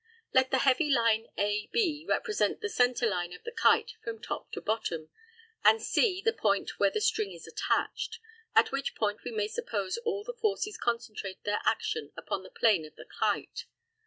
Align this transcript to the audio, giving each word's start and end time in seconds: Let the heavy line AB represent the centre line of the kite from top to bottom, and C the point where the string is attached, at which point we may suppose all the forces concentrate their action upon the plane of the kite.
Let 0.33 0.49
the 0.49 0.57
heavy 0.65 0.89
line 0.89 1.27
AB 1.37 2.07
represent 2.09 2.59
the 2.61 2.69
centre 2.69 3.07
line 3.07 3.33
of 3.33 3.43
the 3.43 3.51
kite 3.51 3.91
from 4.03 4.19
top 4.19 4.51
to 4.53 4.59
bottom, 4.59 5.11
and 5.63 5.79
C 5.79 6.23
the 6.23 6.33
point 6.33 6.79
where 6.79 6.89
the 6.89 6.99
string 6.99 7.31
is 7.31 7.45
attached, 7.45 8.17
at 8.55 8.71
which 8.71 8.95
point 8.95 9.23
we 9.23 9.29
may 9.31 9.47
suppose 9.47 9.97
all 9.97 10.23
the 10.23 10.33
forces 10.33 10.75
concentrate 10.75 11.43
their 11.43 11.61
action 11.67 12.11
upon 12.17 12.41
the 12.41 12.49
plane 12.49 12.83
of 12.83 12.95
the 12.95 13.05
kite. 13.19 13.65